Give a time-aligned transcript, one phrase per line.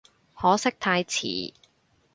[0.35, 1.53] 可惜太遲